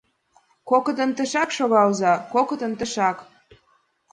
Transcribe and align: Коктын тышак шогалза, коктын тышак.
Коктын 0.69 1.11
тышак 1.17 1.49
шогалза, 1.57 2.13
коктын 2.33 2.71
тышак. 2.79 3.17